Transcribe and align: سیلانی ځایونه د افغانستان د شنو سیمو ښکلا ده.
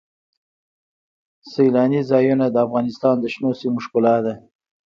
سیلانی 1.51 2.01
ځایونه 2.11 2.45
د 2.51 2.55
افغانستان 2.65 3.15
د 3.19 3.25
شنو 3.33 3.51
سیمو 3.59 3.79
ښکلا 3.85 4.15
ده. 4.25 4.33